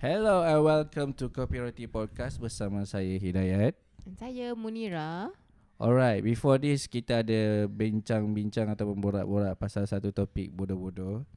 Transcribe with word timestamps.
Hello 0.00 0.40
and 0.40 0.64
welcome 0.64 1.12
to 1.12 1.28
Copywriting 1.28 1.92
Podcast 1.92 2.40
bersama 2.40 2.88
saya 2.88 3.20
Hidayat. 3.20 3.76
Dan 4.00 4.16
saya 4.16 4.56
Munira. 4.56 5.28
Alright, 5.76 6.24
before 6.24 6.56
this 6.56 6.88
kita 6.88 7.20
ada 7.20 7.68
bincang-bincang 7.68 8.72
ataupun 8.72 8.96
borak-borak 8.96 9.52
pasal 9.60 9.84
satu 9.84 10.08
topik 10.08 10.56
bodoh-bodoh. 10.56 11.28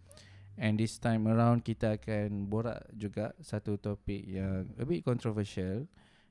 And 0.55 0.79
this 0.79 0.95
time 0.95 1.27
around 1.27 1.67
kita 1.67 1.99
akan 1.99 2.47
borak 2.47 2.87
juga 2.95 3.35
satu 3.43 3.75
topik 3.75 4.23
yang 4.23 4.71
a 4.79 4.87
bit 4.87 5.03
controversial 5.03 5.83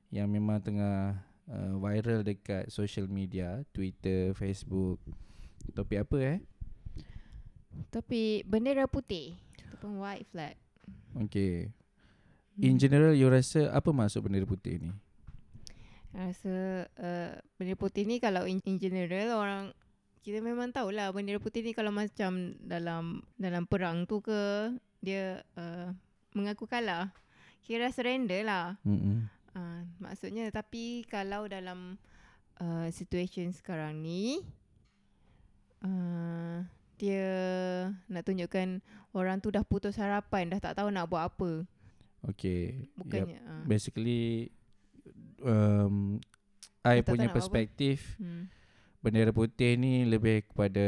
yang 0.09 0.33
memang 0.33 0.57
tengah 0.65 1.21
uh, 1.45 1.73
viral 1.77 2.25
dekat 2.25 2.73
social 2.73 3.05
media, 3.05 3.61
Twitter, 3.69 4.33
Facebook. 4.33 4.97
Topik 5.69 6.01
apa 6.01 6.17
eh? 6.17 6.37
Topik 7.93 8.41
bendera 8.49 8.89
putih 8.89 9.37
ataupun 9.69 10.01
white 10.01 10.25
flag. 10.33 10.57
Okay. 11.13 11.69
In 12.57 12.81
general, 12.81 13.13
you 13.13 13.29
rasa 13.29 13.69
apa 13.69 13.93
maksud 13.93 14.25
bendera 14.25 14.49
putih 14.49 14.81
ni? 14.81 14.89
Rasa 16.09 16.89
uh, 16.97 17.37
bendera 17.61 17.77
putih 17.77 18.09
ni 18.09 18.17
kalau 18.17 18.49
in, 18.49 18.57
in 18.65 18.81
general 18.81 19.37
orang 19.37 19.63
kita 20.25 20.41
memang 20.41 20.73
tahulah 20.73 21.13
bendera 21.13 21.37
putih 21.37 21.61
ni 21.61 21.77
kalau 21.77 21.93
macam 21.93 22.57
dalam 22.57 23.21
dalam 23.37 23.69
perang 23.69 24.09
tu 24.09 24.25
ke 24.25 24.73
dia 25.05 25.45
uh, 25.53 25.93
mengaku 26.33 26.65
kalah. 26.65 27.13
Kira 27.61 27.93
surrender 27.93 28.41
lah. 28.41 28.73
Mm-mm. 28.81 29.29
Uh, 29.53 29.81
maksudnya 30.01 30.49
tapi 30.49 31.05
kalau 31.05 31.45
dalam 31.45 32.01
uh, 32.57 32.89
situation 32.89 33.53
sekarang 33.53 34.01
ni 34.01 34.41
uh, 35.85 36.65
dia 36.97 37.29
nak 38.09 38.25
tunjukkan 38.25 38.81
orang 39.13 39.37
tu 39.37 39.53
dah 39.53 39.61
putus 39.61 40.01
harapan, 40.01 40.49
dah 40.49 40.57
tak 40.57 40.81
tahu 40.81 40.89
nak 40.89 41.05
buat 41.05 41.29
apa. 41.29 41.61
Okay. 42.35 42.91
Bukannya 42.99 43.39
uh, 43.39 43.63
Basically 43.63 44.51
um, 45.43 46.19
I 46.83 47.03
tak 47.03 47.11
punya 47.11 47.27
perspektif 47.31 48.15
hmm. 48.19 48.47
bendera 49.03 49.31
putih 49.35 49.75
ni 49.75 50.07
lebih 50.07 50.47
kepada 50.51 50.87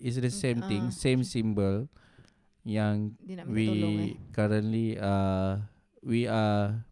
is 0.00 0.16
the 0.16 0.32
same 0.32 0.64
Mm, 0.64 0.68
thing, 0.68 0.84
ah. 0.88 0.94
same 0.94 1.22
symbol 1.24 1.88
yang 2.64 3.16
we 3.48 3.64
tolong 3.72 3.98
eh. 4.04 4.12
currently 4.36 4.88
uh 5.00 5.56
we 6.04 6.28
are 6.28 6.84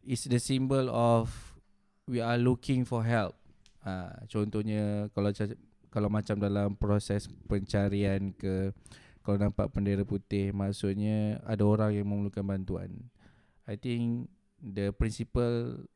is 0.00 0.24
the 0.24 0.40
symbol 0.40 0.88
of 0.88 1.28
we 2.08 2.20
are 2.20 2.40
looking 2.40 2.88
for 2.88 3.04
help. 3.04 3.36
Uh, 3.80 4.12
contohnya 4.28 5.08
kalau 5.12 5.32
kalau 5.88 6.08
macam 6.12 6.36
dalam 6.36 6.76
proses 6.76 7.28
pencarian 7.48 8.32
ke 8.36 8.72
kalau 9.30 9.46
nampak 9.46 9.70
bendera 9.70 10.02
putih 10.02 10.50
maksudnya 10.50 11.38
ada 11.46 11.62
orang 11.62 11.94
yang 11.94 12.02
memerlukan 12.02 12.42
bantuan. 12.42 12.90
I 13.62 13.78
think 13.78 14.26
the 14.58 14.90
principle 14.90 15.86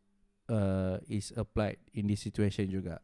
uh, 0.47 1.03
is 1.11 1.35
applied 1.35 1.83
in 1.91 2.07
this 2.07 2.23
situation 2.23 2.71
juga. 2.71 3.03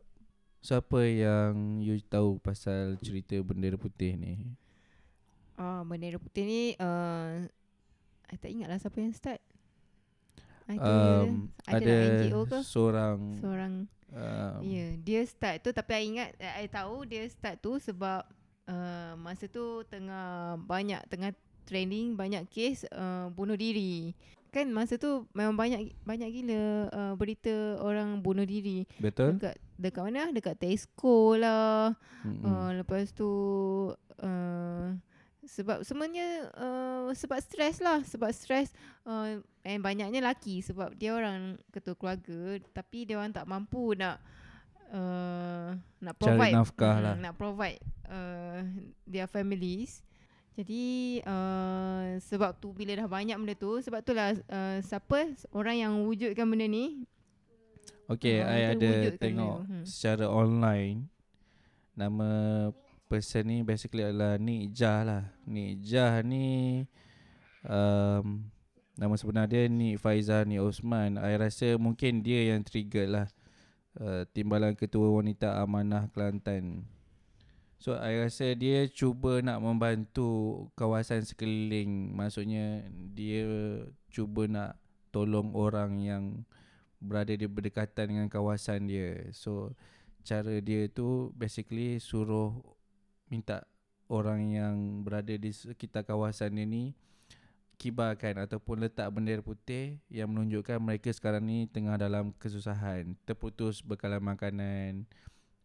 So 0.63 0.79
apa 0.79 1.03
yang 1.03 1.83
you 1.83 1.99
tahu 2.07 2.39
pasal 2.39 2.95
cerita 3.03 3.43
bendera 3.43 3.75
putih 3.75 4.15
ni? 4.15 4.55
Ah, 5.59 5.83
bendera 5.83 6.23
putih 6.23 6.47
ni 6.47 6.63
uh, 6.79 7.43
I 8.31 8.39
tak 8.39 8.55
ingat 8.55 8.71
lah 8.71 8.79
siapa 8.79 9.03
yang 9.03 9.11
start. 9.11 9.43
I 10.71 10.79
Um, 10.79 11.51
ada, 11.67 11.83
ada 11.83 11.91
lah 11.91 12.07
NGO 12.23 12.41
ke? 12.47 12.59
seorang 12.63 13.19
Seorang 13.43 13.91
um, 14.15 14.59
Ya, 14.63 14.79
yeah, 14.79 14.91
dia 15.03 15.27
start 15.27 15.67
tu 15.67 15.75
tapi 15.75 15.91
I 15.99 16.03
ingat 16.07 16.31
I 16.39 16.71
tahu 16.71 17.03
dia 17.03 17.27
start 17.27 17.59
tu 17.59 17.83
sebab 17.83 18.23
uh, 18.71 19.13
masa 19.19 19.51
tu 19.51 19.83
tengah 19.91 20.55
banyak 20.63 21.03
tengah 21.11 21.35
trending 21.67 22.15
banyak 22.15 22.47
kes 22.47 22.87
uh, 22.95 23.29
bunuh 23.35 23.59
diri. 23.59 24.15
Kan 24.51 24.75
masa 24.75 24.99
tu 24.99 25.31
memang 25.31 25.55
banyak 25.55 25.95
banyak 26.03 26.31
gila 26.31 26.91
uh, 26.91 27.15
berita 27.15 27.79
orang 27.83 28.19
bunuh 28.19 28.43
diri 28.43 28.83
betul? 28.99 29.39
dekat 29.39 29.55
dekat 29.79 30.03
mana? 30.03 30.35
Dekat 30.35 30.59
Tesco 30.59 31.39
lah. 31.39 31.95
Mm-mm. 32.27 32.43
Uh, 32.43 32.71
lepas 32.83 33.15
tu 33.15 33.31
uh, 34.19 34.91
sebab 35.47 35.83
semuanya 35.87 36.51
uh, 36.59 37.09
sebab 37.17 37.39
stres 37.41 37.81
lah 37.81 38.05
sebab 38.05 38.31
stres 38.31 38.71
uh, 39.09 39.41
and 39.65 39.81
banyaknya 39.81 40.21
laki 40.21 40.61
sebab 40.61 40.93
dia 40.95 41.17
orang 41.17 41.57
ketua 41.73 41.97
keluarga 41.97 42.61
tapi 42.77 43.09
dia 43.09 43.17
orang 43.17 43.33
tak 43.33 43.49
mampu 43.49 43.97
nak 43.97 44.21
uh, 44.91 45.75
nak 45.99 46.15
Cari 46.19 46.23
provide 46.23 46.55
nafkah 46.55 46.95
mm, 46.97 47.05
lah. 47.05 47.15
nak 47.19 47.35
provide 47.35 47.79
uh, 48.07 48.61
their 49.07 49.27
families 49.27 50.03
jadi 50.59 50.85
uh, 51.25 52.19
sebab 52.21 52.59
tu 52.59 52.75
bila 52.75 52.93
dah 52.93 53.09
banyak 53.09 53.39
benda 53.39 53.55
tu 53.55 53.79
sebab 53.81 54.03
tu 54.03 54.13
lah 54.13 54.35
uh, 54.35 54.79
siapa 54.83 55.33
orang 55.55 55.77
yang 55.79 55.93
wujudkan 56.05 56.45
benda 56.45 56.67
ni 56.67 57.07
Okay, 58.11 58.43
Ah, 58.43 58.59
I 58.59 58.75
ada 58.75 59.15
tengok 59.15 59.63
dia. 59.63 59.71
Hmm. 59.71 59.85
secara 59.87 60.27
online 60.27 61.07
nama 61.95 62.29
person 63.07 63.47
ni 63.47 63.63
basically 63.63 64.03
adalah 64.03 64.35
Nik 64.35 64.75
Jah 64.75 65.07
lah. 65.07 65.23
Nik 65.47 65.79
Jah 65.79 66.19
ni 66.27 66.83
um, 67.63 68.51
nama 68.99 69.15
sebenar 69.15 69.47
dia 69.47 69.71
Nik 69.71 70.03
Faizah 70.03 70.43
Nik 70.43 70.59
Osman. 70.59 71.23
I 71.23 71.39
rasa 71.39 71.79
mungkin 71.79 72.19
dia 72.19 72.51
yang 72.51 72.67
trigger 72.67 73.07
lah 73.07 73.27
uh, 73.99 74.23
Timbalan 74.31 74.79
Ketua 74.79 75.11
Wanita 75.11 75.59
Amanah 75.59 76.07
Kelantan. 76.13 76.87
So 77.81 77.97
I 77.97 78.29
rasa 78.29 78.53
dia 78.53 78.85
cuba 78.93 79.41
nak 79.41 79.65
membantu 79.65 80.69
kawasan 80.77 81.25
sekeliling. 81.25 82.13
Maksudnya 82.13 82.85
dia 83.17 83.49
cuba 84.13 84.45
nak 84.45 84.77
tolong 85.09 85.57
orang 85.57 85.97
yang 86.05 86.25
berada 87.01 87.33
di 87.33 87.49
berdekatan 87.49 88.13
dengan 88.13 88.29
kawasan 88.29 88.85
dia. 88.85 89.33
So 89.33 89.73
cara 90.21 90.61
dia 90.61 90.93
tu 90.93 91.33
basically 91.33 91.97
suruh 91.97 92.53
minta 93.33 93.65
orang 94.13 94.53
yang 94.53 94.77
berada 95.01 95.33
di 95.41 95.49
sekitar 95.49 96.05
kawasan 96.05 96.61
dia 96.61 96.69
ni 96.69 96.93
kibarkan 97.81 98.45
ataupun 98.45 98.85
letak 98.85 99.09
bendera 99.09 99.41
putih 99.41 99.97
yang 100.13 100.29
menunjukkan 100.29 100.77
mereka 100.77 101.09
sekarang 101.17 101.49
ni 101.49 101.65
tengah 101.65 101.97
dalam 101.97 102.37
kesusahan, 102.37 103.17
terputus 103.25 103.81
bekalan 103.81 104.21
makanan 104.21 105.09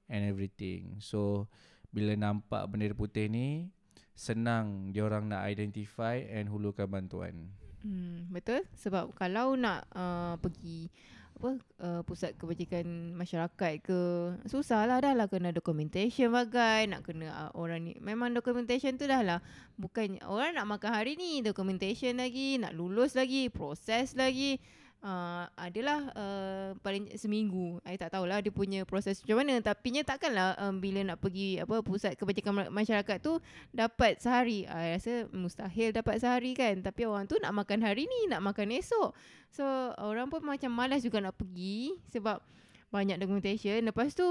and 0.08 0.22
everything. 0.24 0.96
So 1.04 1.52
bila 1.92 2.16
nampak 2.16 2.72
bendera 2.72 2.96
putih 2.96 3.28
ni 3.28 3.68
senang 4.16 4.96
dia 4.96 5.04
orang 5.04 5.28
nak 5.28 5.44
identify 5.52 6.24
and 6.32 6.48
hulurkan 6.48 6.88
bantuan. 6.88 7.52
Hmm, 7.84 8.32
betul 8.32 8.64
sebab 8.80 9.12
kalau 9.12 9.60
nak 9.60 9.84
uh, 9.92 10.40
pergi 10.40 10.88
apa 11.36 11.60
uh, 11.84 12.02
pusat 12.08 12.32
kebajikan 12.40 13.12
masyarakat 13.12 13.84
ke? 13.84 14.02
Susahlah 14.48 15.04
dah 15.04 15.12
lah 15.12 15.28
kena 15.28 15.52
documentation 15.52 16.32
bagai 16.32 16.88
nak 16.88 17.04
kena 17.04 17.28
uh, 17.28 17.52
orang 17.60 17.92
ni. 17.92 17.94
Memang 18.00 18.32
documentation 18.32 18.96
tu 18.96 19.04
dah 19.04 19.20
lah. 19.20 19.40
Bukan 19.76 20.24
orang 20.24 20.56
nak 20.56 20.66
makan 20.66 20.92
hari 20.96 21.20
ni 21.20 21.44
documentation 21.44 22.16
lagi 22.16 22.56
nak 22.56 22.72
lulus 22.72 23.20
lagi 23.20 23.52
proses 23.52 24.16
lagi 24.16 24.64
uh, 25.06 25.46
adalah 25.54 26.10
uh, 26.18 26.70
paling 26.82 27.14
seminggu. 27.16 27.78
I 27.86 27.96
tak 27.96 28.18
tahulah 28.18 28.42
dia 28.42 28.50
punya 28.50 28.82
proses 28.84 29.22
macam 29.22 29.46
mana. 29.46 29.62
Tapi 29.62 29.88
nya 29.94 30.02
takkanlah 30.02 30.58
um, 30.58 30.82
bila 30.82 31.06
nak 31.06 31.22
pergi 31.22 31.62
apa 31.62 31.86
pusat 31.86 32.18
kebajikan 32.18 32.52
ma- 32.52 32.74
masyarakat 32.74 33.18
tu 33.22 33.38
dapat 33.70 34.18
sehari. 34.18 34.66
I 34.66 34.98
rasa 34.98 35.30
mustahil 35.30 35.94
dapat 35.94 36.18
sehari 36.18 36.58
kan. 36.58 36.82
Tapi 36.82 37.06
orang 37.06 37.30
tu 37.30 37.38
nak 37.38 37.54
makan 37.54 37.86
hari 37.86 38.10
ni 38.10 38.34
nak 38.34 38.42
makan 38.42 38.74
esok. 38.74 39.14
So 39.54 39.64
orang 40.02 40.28
pun 40.34 40.42
macam 40.42 40.74
malas 40.74 41.06
juga 41.06 41.22
nak 41.22 41.38
pergi 41.38 41.96
sebab 42.10 42.42
banyak 42.90 43.22
documentation. 43.22 43.86
Lepas 43.86 44.18
tu 44.18 44.26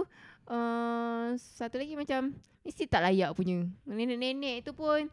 uh, 0.51 1.27
satu 1.39 1.79
lagi 1.79 1.95
macam 1.95 2.35
mesti 2.67 2.91
tak 2.91 3.07
layak 3.07 3.31
punya. 3.39 3.63
Nenek-nenek 3.87 4.67
tu 4.67 4.75
pun 4.75 5.07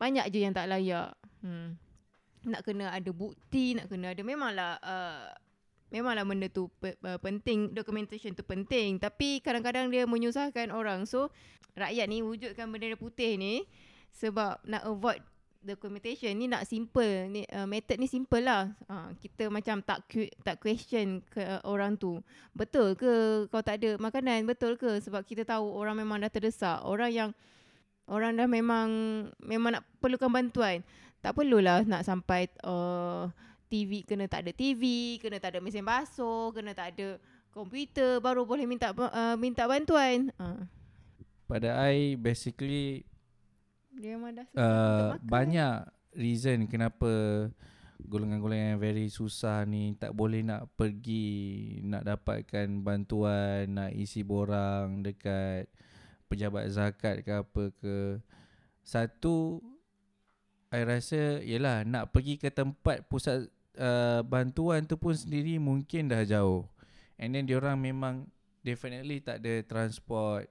banyak 0.00 0.26
je 0.32 0.38
yang 0.42 0.56
tak 0.56 0.66
layak. 0.66 1.12
Hmm. 1.44 1.76
Nak 2.44 2.62
kena 2.64 2.92
ada 2.92 3.10
bukti 3.10 3.76
nak 3.76 3.88
kena 3.88 4.12
ada 4.12 4.22
memanglah 4.22 4.76
uh, 4.84 5.32
memanglah 5.94 6.26
benda 6.26 6.50
tu 6.50 6.66
pe- 6.82 6.98
uh, 7.06 7.18
penting 7.22 7.70
documentation 7.70 8.34
tu 8.34 8.42
penting. 8.42 8.98
Tapi 8.98 9.38
kadang-kadang 9.40 9.88
dia 9.88 10.04
menyusahkan 10.04 10.74
orang. 10.74 11.06
So 11.06 11.30
rakyat 11.78 12.06
ni 12.10 12.20
wujudkan 12.20 12.70
bendera 12.70 12.98
putih 12.98 13.38
ni 13.38 13.66
sebab 14.14 14.62
nak 14.66 14.82
avoid 14.86 15.22
documentation 15.64 16.34
ni 16.36 16.50
nak 16.50 16.68
simple. 16.68 17.30
Ni 17.32 17.46
uh, 17.48 17.64
method 17.64 17.96
ni 17.96 18.10
simple 18.10 18.44
lah. 18.44 18.74
Uh, 18.90 19.14
kita 19.22 19.48
macam 19.48 19.80
tak 19.80 20.04
tak 20.44 20.60
question 20.60 21.24
ke 21.30 21.40
uh, 21.40 21.62
orang 21.64 21.96
tu. 21.96 22.20
Betul 22.52 22.98
ke 22.98 23.46
kau 23.48 23.64
tak 23.64 23.80
ada 23.80 23.96
makanan? 23.96 24.44
Betul 24.44 24.76
ke? 24.76 25.00
Sebab 25.00 25.24
kita 25.24 25.48
tahu 25.48 25.72
orang 25.72 25.96
memang 25.98 26.20
dah 26.20 26.28
terdesak. 26.28 26.84
Orang 26.84 27.10
yang 27.10 27.30
orang 28.08 28.36
dah 28.36 28.48
memang 28.48 28.88
memang 29.40 29.80
nak 29.80 29.84
perlukan 30.00 30.30
bantuan. 30.30 30.84
Tak 31.24 31.32
perlulah 31.36 31.84
nak 31.88 32.04
sampai 32.04 32.52
uh, 32.64 33.32
TV 33.72 34.04
kena 34.04 34.28
tak 34.28 34.44
ada 34.44 34.52
TV 34.52 35.16
kena 35.18 35.40
tak 35.40 35.56
ada 35.56 35.60
mesin 35.64 35.82
basuh 35.82 36.52
kena 36.52 36.76
tak 36.76 36.94
ada 36.94 37.16
komputer 37.50 38.20
baru 38.20 38.44
boleh 38.44 38.68
minta 38.68 38.92
uh, 38.92 39.36
minta 39.40 39.64
bantuan. 39.64 40.28
Uh, 40.36 40.68
Pada 41.48 41.80
I 41.88 42.16
basically 42.20 43.08
dia 43.94 44.18
memang 44.18 44.42
dah 44.42 44.46
uh, 44.58 45.16
makan. 45.16 45.22
banyak 45.22 45.74
reason 46.18 46.66
kenapa 46.66 47.10
golongan-golongan 48.04 48.76
yang 48.76 48.82
very 48.82 49.06
susah 49.08 49.62
ni 49.64 49.94
tak 49.96 50.12
boleh 50.12 50.42
nak 50.42 50.66
pergi 50.74 51.78
nak 51.86 52.02
dapatkan 52.04 52.82
bantuan 52.82 53.70
nak 53.70 53.94
isi 53.94 54.26
borang 54.26 55.00
dekat 55.06 55.70
pejabat 56.34 56.66
zakat 56.74 57.22
ke 57.22 57.30
apa 57.30 57.62
ke. 57.78 58.18
Satu 58.82 59.62
I 60.74 60.82
rasa 60.82 61.38
yalah 61.46 61.86
nak 61.86 62.10
pergi 62.10 62.34
ke 62.34 62.50
tempat 62.50 63.06
pusat 63.06 63.46
uh, 63.78 64.26
bantuan 64.26 64.82
tu 64.82 64.98
pun 64.98 65.14
sendiri 65.14 65.62
mungkin 65.62 66.10
dah 66.10 66.26
jauh. 66.26 66.66
And 67.14 67.30
then 67.30 67.46
diorang 67.46 67.78
memang 67.78 68.26
definitely 68.66 69.22
tak 69.22 69.38
ada 69.46 69.62
transport. 69.62 70.50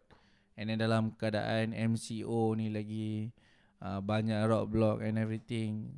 And 0.56 0.72
then 0.72 0.80
dalam 0.80 1.20
keadaan 1.20 1.76
MCO 1.76 2.56
ni 2.56 2.72
lagi 2.72 3.36
uh, 3.84 4.00
banyak 4.00 4.48
roadblock 4.48 5.04
and 5.04 5.20
everything. 5.20 5.92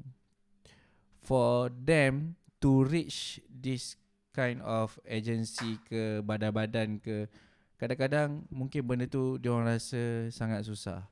For 1.21 1.69
them 1.69 2.41
to 2.65 2.81
reach 2.81 3.37
this 3.45 3.93
kind 4.33 4.59
of 4.65 4.97
agency 5.05 5.77
ke 5.85 6.25
badan-badan 6.25 6.97
ke 6.97 7.29
kadang-kadang 7.75 8.47
mungkin 8.47 8.81
benda 8.81 9.05
tu 9.05 9.35
dia 9.35 9.51
orang 9.51 9.71
rasa 9.71 10.29
sangat 10.29 10.63
susah 10.63 11.03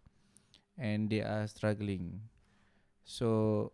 and 0.75 1.07
they 1.07 1.19
are 1.19 1.44
struggling 1.45 2.24
so 3.04 3.68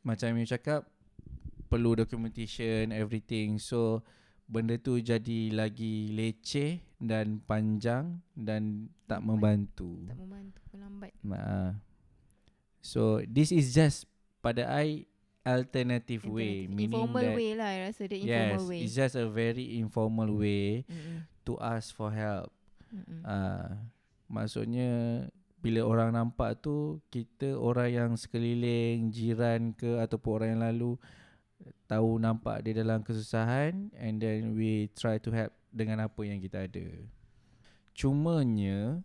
macam 0.00 0.32
you 0.34 0.48
cakap 0.48 0.88
perlu 1.68 1.94
documentation 1.94 2.90
everything 2.90 3.60
so 3.60 4.00
benda 4.50 4.74
tu 4.74 4.98
jadi 4.98 5.54
lagi 5.54 6.10
leceh 6.10 6.80
dan 6.98 7.38
panjang 7.40 8.18
dan 8.34 8.88
tak 9.06 9.22
membantu 9.22 10.00
Tak 10.08 10.18
membantu 10.18 10.60
lambat. 10.74 11.12
uh, 11.28 11.70
so 12.80 13.20
this 13.24 13.52
is 13.52 13.70
just 13.70 14.08
pada 14.40 14.66
I 14.66 15.06
alternative 15.44 16.26
way 16.26 16.66
Alternative- 16.66 16.74
meaning 16.74 16.98
informal 16.98 17.22
that 17.22 17.36
way 17.36 17.50
lah 17.54 17.68
I 17.70 17.78
rasa 17.86 18.02
yes 18.08 18.18
informal 18.18 18.64
way. 18.66 18.80
it's 18.82 18.94
just 18.96 19.14
a 19.14 19.28
very 19.28 19.78
informal 19.78 20.30
way 20.34 20.82
Mm-mm. 20.84 21.28
To 21.50 21.58
ask 21.58 21.90
for 21.90 22.14
help. 22.14 22.54
Uh, 23.26 23.74
maksudnya 24.30 25.26
bila 25.58 25.82
orang 25.82 26.14
nampak 26.14 26.62
tu 26.62 27.02
kita 27.10 27.58
orang 27.58 27.90
yang 27.90 28.10
sekeliling 28.14 29.10
jiran 29.10 29.74
ke 29.74 29.98
ataupun 29.98 30.30
orang 30.38 30.48
yang 30.54 30.62
lalu 30.62 30.90
tahu 31.84 32.16
nampak 32.16 32.64
dia 32.64 32.72
dalam 32.72 33.04
kesusahan 33.04 33.92
and 33.98 34.22
then 34.22 34.56
we 34.56 34.88
try 34.96 35.20
to 35.20 35.28
help 35.34 35.52
dengan 35.74 36.06
apa 36.06 36.20
yang 36.22 36.38
kita 36.38 36.64
ada. 36.70 36.86
Cumanya 37.92 39.04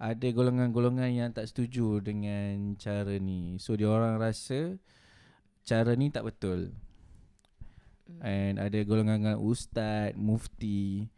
ada 0.00 0.26
golongan-golongan 0.32 1.10
yang 1.12 1.30
tak 1.30 1.46
setuju 1.50 2.00
dengan 2.00 2.74
cara 2.80 3.14
ni. 3.20 3.60
So 3.60 3.76
dia 3.76 3.90
orang 3.90 4.18
rasa 4.18 4.80
cara 5.62 5.92
ni 5.94 6.08
tak 6.10 6.26
betul. 6.32 6.72
Mm. 8.08 8.20
And 8.20 8.54
ada 8.60 8.78
golongan 8.84 9.36
ustaz, 9.40 10.16
mufti 10.16 11.08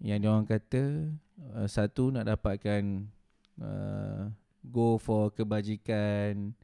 yang 0.00 0.18
dia 0.22 0.30
orang 0.30 0.48
kata 0.48 1.12
uh, 1.54 1.68
satu 1.68 2.10
nak 2.10 2.26
dapatkan 2.26 3.06
uh, 3.60 4.30
go 4.64 4.96
for 4.96 5.30
kebajikan 5.30 6.56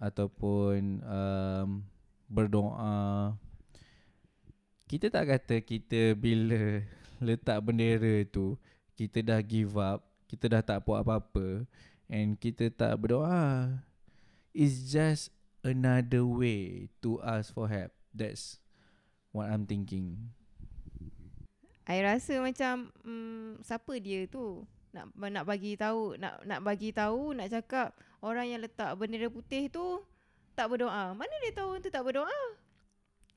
ataupun 0.00 1.04
um, 1.04 1.68
berdoa. 2.26 3.36
Kita 4.88 5.08
tak 5.08 5.24
kata 5.30 5.56
kita 5.62 6.18
bila 6.18 6.82
letak 7.22 7.62
bendera 7.62 8.26
tu 8.26 8.58
kita 8.98 9.24
dah 9.24 9.40
give 9.40 9.78
up, 9.80 10.04
kita 10.28 10.48
dah 10.52 10.62
tak 10.62 10.84
buat 10.84 11.00
apa-apa 11.00 11.64
and 12.10 12.36
kita 12.36 12.68
tak 12.68 12.92
berdoa. 13.00 13.80
It's 14.52 14.92
just 14.92 15.32
another 15.64 16.28
way 16.28 16.92
to 17.00 17.16
ask 17.24 17.54
for 17.54 17.70
help. 17.72 17.94
That's 18.12 18.60
what 19.32 19.48
I'm 19.48 19.64
thinking. 19.64 20.36
I 21.92 22.00
rasa 22.00 22.40
macam 22.40 22.88
mm, 23.04 23.60
siapa 23.60 23.92
dia 24.00 24.24
tu 24.24 24.64
nak 24.96 25.12
nak 25.12 25.44
bagi 25.44 25.76
tahu 25.76 26.16
nak 26.16 26.40
nak 26.48 26.60
bagi 26.64 26.88
tahu 26.92 27.36
nak 27.36 27.52
cakap 27.52 27.92
orang 28.24 28.48
yang 28.48 28.60
letak 28.64 28.96
bendera 28.96 29.28
putih 29.28 29.68
tu 29.68 30.00
tak 30.56 30.72
berdoa. 30.72 31.12
Mana 31.12 31.32
dia 31.44 31.52
tahu 31.52 31.76
orang 31.76 31.84
tu 31.84 31.92
tak 31.92 32.04
berdoa? 32.04 32.40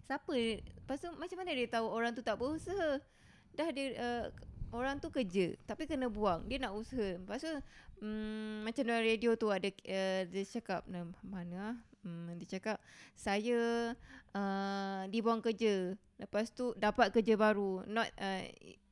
Siapa? 0.07 0.36
Lepas 0.63 0.98
tu 1.04 1.10
macam 1.16 1.38
mana 1.44 1.52
dia 1.52 1.68
tahu 1.68 1.88
orang 1.88 2.12
tu 2.16 2.24
tak 2.24 2.40
berusaha? 2.40 3.04
Dah 3.56 3.68
dia 3.72 3.86
uh, 4.00 4.24
orang 4.72 5.00
tu 5.04 5.12
kerja 5.12 5.56
tapi 5.68 5.88
kena 5.88 6.08
buang. 6.08 6.48
Dia 6.48 6.63
nak 6.63 6.80
usaha. 6.80 7.19
Lepas 7.19 7.44
tu 7.44 7.51
mm, 8.04 8.68
macam 8.68 8.84
dalam 8.88 9.04
radio 9.04 9.36
tu 9.36 9.51
ada 9.51 9.68
uh, 9.68 10.22
dia 10.28 10.44
cakap 10.48 10.88
mana 11.24 11.75
ah? 11.75 11.78
Hmm, 12.06 12.38
dia 12.38 12.60
cakap 12.60 12.78
saya 13.18 13.92
uh, 14.38 15.01
dibuang 15.10 15.42
kerja. 15.42 15.98
Lepas 16.15 16.51
tu 16.51 16.71
dapat 16.79 17.12
kerja 17.12 17.35
baru. 17.35 17.83
Not 17.88 18.07
uh, 18.15 18.44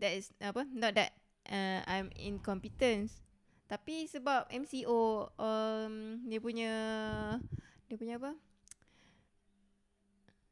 that 0.03 0.11
is 0.11 0.31
apa? 0.43 0.67
Not 0.67 0.95
that 0.99 1.15
uh, 1.47 1.79
I'm 1.87 2.11
incompetent. 2.19 3.11
Tapi 3.71 4.05
sebab 4.11 4.51
MCO 4.51 5.31
um, 5.39 6.19
dia 6.27 6.39
punya 6.43 6.71
dia 7.87 7.95
punya 7.95 8.15
apa? 8.19 8.31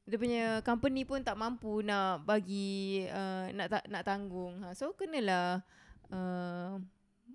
Dia 0.08 0.18
punya 0.18 0.44
company 0.66 1.06
pun 1.06 1.22
tak 1.22 1.38
mampu 1.38 1.84
nak 1.84 2.24
bagi 2.24 3.06
uh, 3.12 3.52
nak 3.52 3.68
tak 3.68 3.84
nak 3.92 4.04
tanggung. 4.08 4.64
Ha, 4.64 4.74
so 4.74 4.96
kenalah 4.96 5.62
uh, 6.08 6.80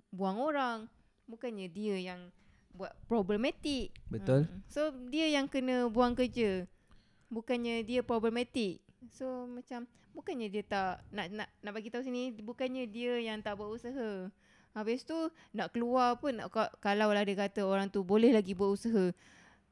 buang 0.09 0.37
orang. 0.41 0.89
Bukannya 1.27 1.67
dia 1.69 1.99
yang 1.99 2.31
buat 2.73 2.93
problematik. 3.05 3.93
Betul? 4.09 4.47
Hmm. 4.47 4.61
So 4.69 4.93
dia 5.13 5.29
yang 5.29 5.45
kena 5.45 5.89
buang 5.89 6.17
kerja. 6.17 6.65
Bukannya 7.27 7.83
dia 7.83 8.01
problematik. 8.01 8.86
So 9.13 9.47
macam 9.47 9.87
bukannya 10.11 10.47
dia 10.49 10.63
tak 10.65 11.03
nak 11.13 11.27
nak 11.31 11.49
nak 11.61 11.71
bagi 11.71 11.93
tahu 11.93 12.03
sini 12.03 12.33
bukannya 12.33 12.89
dia 12.89 13.21
yang 13.21 13.39
tak 13.39 13.59
berusaha. 13.59 14.31
Habis 14.77 15.05
tu 15.05 15.17
nak 15.57 15.73
keluar 15.73 16.21
pun 16.21 16.37
nak, 16.37 16.53
ka- 16.53 16.73
kalau 16.77 17.09
lah 17.09 17.25
dia 17.25 17.33
kata 17.33 17.65
orang 17.65 17.89
tu 17.89 18.05
boleh 18.05 18.29
lagi 18.29 18.53
berusaha. 18.53 19.09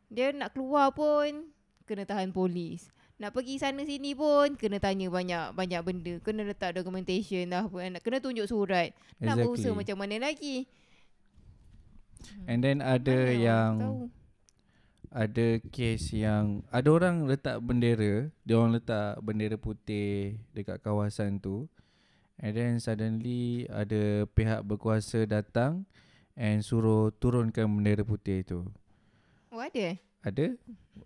Dia 0.10 0.34
nak 0.34 0.58
keluar 0.58 0.94
pun 0.94 1.50
kena 1.86 2.06
tahan 2.06 2.34
polis. 2.34 2.90
Nak 3.16 3.32
pergi 3.32 3.62
sana 3.62 3.86
sini 3.88 4.12
pun 4.12 4.60
kena 4.60 4.82
tanya 4.82 5.08
banyak 5.08 5.56
banyak 5.56 5.82
benda. 5.86 6.14
Kena 6.20 6.44
letak 6.44 6.76
documentation 6.76 7.48
dah 7.48 7.70
pun. 7.70 7.96
Kena 8.02 8.18
tunjuk 8.20 8.50
surat. 8.50 8.92
Nak 9.22 9.40
berusaha 9.40 9.72
macam 9.72 9.96
mana 10.02 10.20
lagi? 10.20 10.68
And 12.50 12.60
then 12.66 12.82
ada 12.82 13.14
Mana 13.14 13.22
orang 13.22 13.40
yang 13.40 13.74
tahu? 13.80 14.25
Ada 15.16 15.64
kes 15.72 16.12
yang 16.12 16.60
ada 16.68 16.92
orang 16.92 17.24
letak 17.24 17.64
bendera, 17.64 18.28
dia 18.44 18.60
orang 18.60 18.76
letak 18.76 19.16
bendera 19.24 19.56
putih 19.56 20.36
dekat 20.52 20.84
kawasan 20.84 21.40
tu. 21.40 21.72
And 22.36 22.52
then 22.52 22.84
suddenly 22.84 23.64
ada 23.72 24.28
pihak 24.36 24.68
berkuasa 24.68 25.24
datang 25.24 25.88
and 26.36 26.60
suruh 26.60 27.16
turunkan 27.16 27.64
bendera 27.64 28.04
putih 28.04 28.44
tu. 28.44 28.68
Oh 29.56 29.64
ada? 29.64 29.96
Ada 30.20 30.60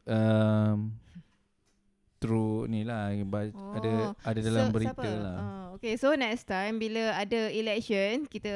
um, 0.09 0.89
through 2.19 2.67
ni 2.67 2.83
lah 2.83 3.09
Oh. 3.55 3.73
ada 3.73 3.91
ada 4.27 4.39
dalam 4.43 4.69
so, 4.69 4.73
berita 4.75 4.99
siapa? 4.99 5.23
lah. 5.23 5.38
Uh, 5.39 5.65
okay, 5.79 5.93
so 5.95 6.11
next 6.13 6.45
time 6.45 6.77
bila 6.77 7.15
ada 7.15 7.49
election, 7.49 8.27
kita 8.27 8.51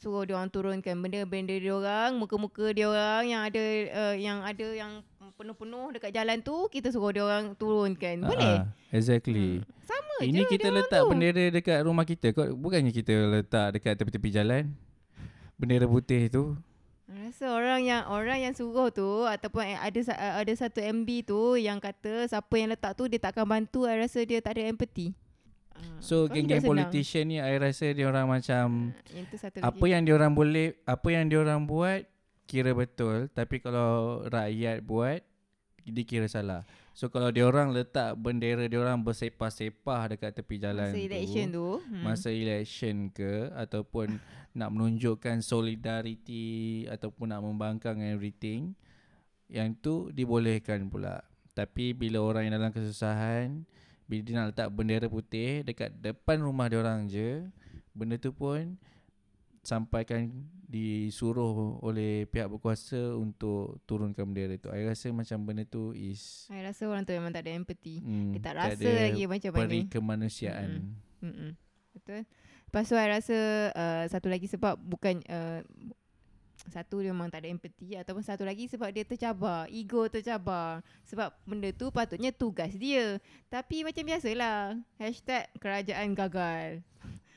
suruh 0.00 0.24
dia 0.24 0.34
orang 0.40 0.48
turunkan 0.48 0.96
benda-benda 0.98 1.54
dia 1.54 1.72
orang, 1.76 2.16
muka-muka 2.16 2.72
dia 2.72 2.88
orang 2.88 3.28
yang 3.28 3.42
ada 3.44 3.62
uh, 3.92 4.14
yang 4.16 4.38
ada 4.40 4.68
yang 4.72 4.92
penuh-penuh 5.34 5.98
dekat 5.98 6.10
jalan 6.14 6.38
tu, 6.40 6.66
kita 6.72 6.88
suruh 6.88 7.12
dia 7.12 7.22
orang 7.26 7.52
turunkan. 7.54 8.24
Boleh? 8.24 8.64
Ah, 8.64 8.72
ah, 8.72 8.94
exactly. 8.94 9.60
Hmm. 9.60 9.68
Sama 9.84 10.14
Ini 10.24 10.40
je 10.46 10.50
kita 10.56 10.68
letak 10.72 11.00
tu. 11.04 11.10
bendera 11.12 11.44
dekat 11.52 11.78
rumah 11.84 12.06
kita 12.08 12.32
kau 12.32 12.48
bukannya 12.56 12.88
kita 12.94 13.14
letak 13.28 13.76
dekat 13.76 14.00
tepi-tepi 14.00 14.28
jalan. 14.32 14.72
Bendera 15.60 15.84
putih 15.84 16.32
tu. 16.32 16.56
Rasa 17.04 17.52
orang 17.52 17.84
yang 17.84 18.08
orang 18.08 18.40
yang 18.40 18.54
suruh 18.56 18.88
tu 18.88 19.04
ataupun 19.22 19.60
ada 19.60 20.00
ada 20.40 20.52
satu 20.56 20.80
MB 20.80 21.08
tu 21.22 21.40
yang 21.54 21.76
kata 21.76 22.24
siapa 22.24 22.54
yang 22.56 22.72
letak 22.72 22.96
tu 22.96 23.04
dia 23.06 23.20
takkan 23.20 23.44
bantu, 23.44 23.84
I 23.84 24.00
rasa 24.00 24.24
dia 24.24 24.40
tak 24.40 24.56
ada 24.56 24.64
empathy. 24.64 25.12
Ah, 25.76 25.84
So 26.00 26.24
kau 26.24 26.32
geng-geng 26.32 26.64
politician 26.64 27.28
ni 27.28 27.36
I 27.36 27.60
rasa 27.60 27.92
dia 27.92 28.08
orang 28.08 28.24
macam 28.24 28.94
Ah, 29.12 29.68
apa 29.68 29.76
lagi. 29.76 29.92
yang 29.92 30.02
dia 30.02 30.14
orang 30.14 30.32
boleh 30.32 30.80
apa 30.82 31.08
yang 31.10 31.28
dia 31.28 31.38
orang 31.38 31.66
buat 31.66 32.08
kira 32.44 32.72
betul 32.72 33.28
tapi 33.30 33.58
kalau 33.58 34.22
rakyat 34.24 34.80
buat 34.80 35.20
dikira 35.84 36.26
salah. 36.26 36.64
So 36.96 37.10
kalau 37.10 37.28
dia 37.34 37.44
orang 37.44 37.74
letak 37.74 38.16
bendera 38.16 38.64
dia 38.70 38.80
orang 38.80 39.02
bersepah-sepah 39.02 40.16
dekat 40.16 40.30
tepi 40.32 40.62
jalan 40.62 40.94
masa 40.94 41.00
election 41.00 41.46
tu, 41.50 41.52
tu. 41.52 41.68
Hmm. 41.82 42.02
masa 42.06 42.28
election 42.30 42.96
ke 43.10 43.50
ataupun 43.52 44.22
nak 44.58 44.70
menunjukkan 44.70 45.42
solidariti 45.42 46.86
ataupun 46.86 47.34
nak 47.34 47.42
membangkang 47.42 47.98
everything 48.00 48.72
yang 49.50 49.74
tu 49.76 50.14
dibolehkan 50.14 50.86
pula. 50.88 51.20
Tapi 51.54 51.94
bila 51.94 52.22
orang 52.22 52.48
yang 52.48 52.62
dalam 52.62 52.70
kesusahan 52.70 53.66
bila 54.04 54.20
dia 54.20 54.34
nak 54.36 54.46
letak 54.52 54.68
bendera 54.70 55.06
putih 55.08 55.64
dekat 55.64 55.90
depan 55.98 56.38
rumah 56.44 56.68
dia 56.70 56.78
orang 56.80 57.08
je, 57.10 57.44
benda 57.96 58.20
tu 58.20 58.30
pun 58.30 58.76
sampaikan 59.64 60.28
disuruh 60.64 61.78
oleh 61.84 62.24
pihak 62.26 62.48
berkuasa 62.48 63.14
untuk 63.14 63.78
turunkan 63.84 64.24
bendera 64.24 64.56
tu. 64.56 64.72
I 64.72 64.84
rasa 64.88 65.12
macam 65.12 65.44
benda 65.44 65.62
tu 65.68 65.92
is 65.92 66.48
I 66.48 66.64
rasa 66.64 66.88
orang 66.88 67.04
tu 67.04 67.12
memang 67.12 67.30
tak 67.30 67.44
ada 67.46 67.52
empathy. 67.52 68.00
hmm, 68.00 68.32
Dia 68.34 68.40
tak 68.40 68.54
tak 68.56 68.80
rasa 68.80 68.90
lagi 69.08 69.22
macam 69.28 69.50
mana. 69.52 69.60
peri 69.64 69.80
kemanusiaan. 69.86 70.68
Mm-mm. 71.20 71.50
Betul. 71.94 72.24
Lepas 72.68 72.84
tu 72.90 72.94
I 72.98 73.06
rasa 73.06 73.36
uh, 73.76 74.04
satu 74.10 74.26
lagi 74.32 74.50
sebab 74.50 74.74
bukan 74.80 75.22
uh, 75.30 75.60
satu 76.64 77.04
dia 77.04 77.12
memang 77.12 77.28
tak 77.28 77.44
ada 77.44 77.52
empathy 77.52 77.92
ataupun 77.92 78.24
satu 78.24 78.42
lagi 78.48 78.64
sebab 78.72 78.88
dia 78.88 79.04
tercabar, 79.04 79.68
ego 79.68 80.08
tercabar. 80.08 80.80
Sebab 81.04 81.28
benda 81.44 81.68
tu 81.76 81.92
patutnya 81.92 82.32
tugas 82.32 82.72
dia. 82.72 83.20
Tapi 83.52 83.84
macam 83.84 84.00
biasalah, 84.00 84.80
hashtag 84.96 85.44
kerajaan 85.60 86.16
gagal. 86.16 86.80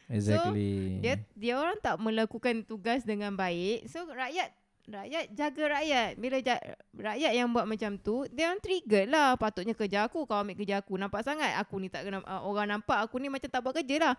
Exactly. 0.07 1.03
Dia 1.03 1.19
dia 1.35 1.53
orang 1.59 1.77
tak 1.83 1.99
melakukan 1.99 2.63
tugas 2.63 3.03
dengan 3.03 3.35
baik. 3.35 3.91
So 3.91 4.07
rakyat 4.07 4.55
rakyat 4.87 5.25
jaga 5.35 5.63
rakyat. 5.79 6.09
Bila 6.15 6.37
ja, 6.39 6.55
rakyat 6.95 7.31
yang 7.35 7.51
buat 7.51 7.67
macam 7.67 7.99
tu, 7.99 8.23
dia 8.31 8.47
orang 8.47 8.63
trigger 8.63 9.03
lah. 9.11 9.35
Patutnya 9.35 9.75
kerja 9.75 10.07
aku, 10.07 10.23
kau 10.23 10.39
ambil 10.39 10.55
kerja 10.55 10.79
aku. 10.79 10.95
Nampak 10.95 11.27
sangat 11.27 11.59
aku 11.59 11.75
ni 11.83 11.91
tak 11.91 12.07
kena 12.07 12.23
uh, 12.23 12.41
orang 12.47 12.71
nampak 12.79 13.03
aku 13.03 13.19
ni 13.19 13.27
macam 13.27 13.51
tak 13.51 13.59
buat 13.59 13.75
kerja 13.75 13.95
lah. 13.99 14.15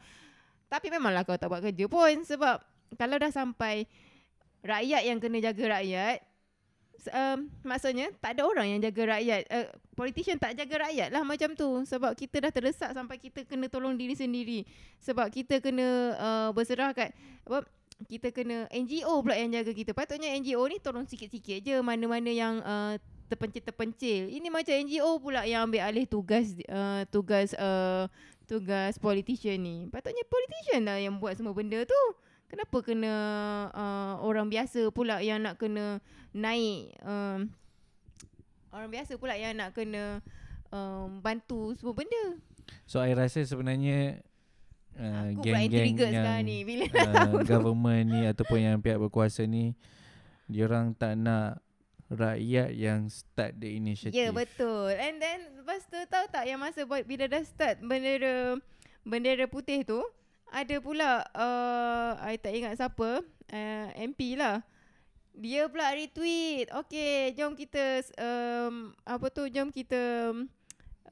Tapi 0.69 0.93
memanglah 0.93 1.25
kau 1.25 1.41
tak 1.41 1.49
buat 1.49 1.65
kerja 1.65 1.89
pun 1.89 2.21
sebab 2.29 2.61
kalau 3.01 3.17
dah 3.17 3.33
sampai 3.33 3.89
rakyat 4.61 5.03
yang 5.09 5.19
kena 5.21 5.41
jaga 5.41 5.81
rakyat 5.81 6.28
um, 7.07 7.47
maksudnya 7.63 8.11
tak 8.19 8.35
ada 8.35 8.43
orang 8.49 8.67
yang 8.75 8.81
jaga 8.83 9.19
rakyat. 9.19 9.41
Uh, 9.47 9.69
politician 9.95 10.39
tak 10.41 10.59
jaga 10.59 10.91
rakyat 10.91 11.09
lah 11.15 11.23
macam 11.23 11.55
tu. 11.55 11.87
Sebab 11.87 12.19
kita 12.19 12.43
dah 12.43 12.53
terdesak 12.53 12.91
sampai 12.91 13.17
kita 13.23 13.47
kena 13.47 13.71
tolong 13.71 13.95
diri 13.95 14.19
sendiri. 14.19 14.67
Sebab 15.05 15.31
kita 15.31 15.63
kena 15.63 15.87
uh, 16.19 16.49
berserah 16.51 16.91
kat 16.91 17.15
apa 17.47 17.65
kita 18.07 18.31
kena 18.31 18.71
NGO 18.71 19.23
pula 19.23 19.35
yang 19.35 19.51
jaga 19.51 19.73
kita. 19.75 19.91
Patutnya 19.91 20.31
NGO 20.39 20.63
ni 20.71 20.79
tolong 20.79 21.07
sikit-sikit 21.07 21.59
je 21.63 21.77
mana-mana 21.83 22.31
yang 22.31 22.63
uh, 22.63 22.95
terpencil-terpencil. 23.27 24.31
Ini 24.31 24.49
macam 24.49 24.75
NGO 24.75 25.11
pula 25.19 25.43
yang 25.45 25.67
ambil 25.71 25.83
alih 25.83 26.07
tugas 26.07 26.55
uh, 26.71 27.03
tugas 27.11 27.53
uh, 27.59 28.07
tugas 28.47 28.97
politician 29.03 29.59
ni. 29.61 29.77
Patutnya 29.91 30.23
politician 30.25 30.83
lah 30.87 30.99
yang 31.03 31.19
buat 31.19 31.35
semua 31.35 31.53
benda 31.53 31.83
tu 31.83 32.03
Kenapa 32.49 32.81
kena 32.81 33.13
uh, 33.77 34.15
orang 34.25 34.49
biasa 34.49 34.89
pula 34.89 35.21
yang 35.21 35.45
nak 35.45 35.61
kena 35.61 36.01
naik 36.33 36.97
um, 37.05 37.53
orang 38.73 38.89
biasa 38.89 39.21
pula 39.21 39.37
yang 39.37 39.53
nak 39.57 39.77
kena 39.77 40.25
um, 40.73 41.21
bantu 41.21 41.77
semua 41.77 41.93
benda. 41.93 42.41
So 42.89 43.05
I 43.05 43.13
rasa 43.13 43.45
sebenarnya 43.45 44.25
uh, 44.97 45.37
Aku 45.37 45.45
yang 45.45 45.69
geng-geng 45.69 46.13
yang 46.13 46.25
sekarang 46.25 46.45
ni 46.49 46.59
bila 46.65 46.85
uh, 46.89 47.45
government 47.53 48.05
ni 48.17 48.21
ataupun 48.25 48.59
yang 48.65 48.77
pihak 48.81 48.97
berkuasa 48.97 49.45
ni 49.45 49.77
diorang 50.49 50.97
tak 50.97 51.21
nak 51.21 51.61
rakyat 52.09 52.73
yang 52.73 53.13
start 53.13 53.61
the 53.61 53.77
initiative. 53.77 54.17
Ya 54.17 54.29
yeah, 54.29 54.33
betul. 54.33 54.89
And 54.97 55.21
then 55.21 55.61
lepas 55.61 55.85
tu 55.85 56.01
tahu 56.09 56.25
tak 56.33 56.49
yang 56.49 56.57
masa 56.57 56.89
buat 56.89 57.05
bila 57.05 57.29
dah 57.29 57.45
start 57.45 57.85
bendera 57.85 58.57
bendera 59.05 59.45
putih 59.45 59.85
tu 59.85 60.01
ada 60.53 60.77
pula 60.81 61.23
uh, 61.37 62.11
I 62.25 62.41
tak 62.41 62.57
ingat 62.57 62.77
siapa 62.81 63.23
uh, 63.25 63.87
MP 63.97 64.35
lah. 64.35 64.65
Dia 65.39 65.71
pula 65.71 65.95
retweet. 65.95 66.67
Okay, 66.85 67.31
jom 67.39 67.55
kita 67.55 68.03
um, 68.19 68.91
apa 69.07 69.27
tu 69.31 69.47
jom 69.47 69.71
kita 69.71 70.35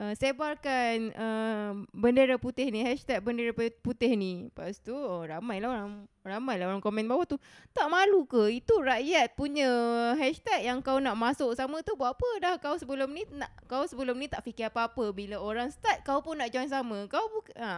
uh, 0.00 0.15
sebarkan 0.17 1.12
uh, 1.17 1.73
bendera 1.93 2.37
putih 2.37 2.69
ni 2.69 2.85
hashtag 2.85 3.21
bendera 3.25 3.53
putih 3.57 4.12
ni. 4.17 4.49
Lepas 4.49 4.81
tu 4.81 4.93
oh, 4.93 5.25
ramai 5.25 5.61
lah 5.61 5.73
orang 5.73 5.91
ramai 6.23 6.55
lah 6.61 6.69
orang 6.71 6.83
komen 6.85 7.09
bawah 7.09 7.25
tu. 7.25 7.37
Tak 7.73 7.88
malu 7.88 8.29
ke? 8.29 8.61
Itu 8.61 8.81
rakyat 8.81 9.37
punya 9.37 9.69
hashtag 10.17 10.69
yang 10.69 10.85
kau 10.85 11.00
nak 11.00 11.17
masuk 11.17 11.57
sama 11.57 11.81
tu 11.81 11.97
buat 11.97 12.17
apa 12.17 12.31
dah 12.43 12.55
kau 12.61 12.76
sebelum 12.76 13.09
ni 13.12 13.25
nak 13.33 13.50
kau 13.67 13.85
sebelum 13.85 14.17
ni 14.17 14.29
tak 14.29 14.45
fikir 14.45 14.69
apa-apa 14.69 15.12
bila 15.12 15.41
orang 15.41 15.73
start 15.73 16.05
kau 16.05 16.21
pun 16.21 16.37
nak 16.37 16.53
join 16.53 16.69
sama. 16.69 17.09
Kau 17.09 17.25
buka, 17.33 17.53
ha. 17.57 17.73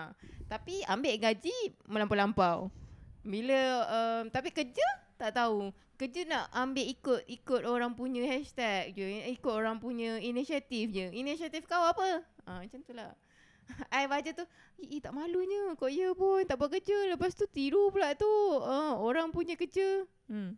Tapi 0.49 0.81
ambil 0.89 1.15
gaji 1.21 1.77
melampau-lampau. 1.85 2.73
Bila 3.23 3.61
um, 3.89 4.25
tapi 4.31 4.55
kerja 4.55 4.87
tak 5.19 5.35
tahu. 5.35 5.75
Kerja 5.99 6.23
nak 6.31 6.47
ambil 6.55 6.87
ikut 6.87 7.21
ikut 7.27 7.67
orang 7.67 7.99
punya 7.99 8.23
hashtag 8.23 8.95
je, 8.95 9.07
ikut 9.35 9.51
orang 9.51 9.83
punya 9.83 10.23
inisiatif 10.23 10.95
je. 10.95 11.11
Inisiatif 11.11 11.67
kau 11.67 11.83
apa? 11.83 12.23
Ha, 12.47 12.63
macam 12.63 12.81
tu 12.87 12.95
lah. 12.95 13.13
I 13.93 14.07
baca 14.07 14.31
tu, 14.31 14.47
eh, 14.81 15.03
tak 15.03 15.13
malunya. 15.13 15.75
Kok 15.75 15.91
ya 15.91 16.15
pun 16.15 16.47
tak 16.47 16.57
buat 16.57 16.71
kerja. 16.71 17.13
Lepas 17.13 17.35
tu 17.35 17.51
tiru 17.51 17.91
pula 17.91 18.15
tu. 18.15 18.31
Uh, 18.63 18.95
orang 19.03 19.35
punya 19.35 19.59
kerja. 19.59 20.07
Hmm. 20.31 20.55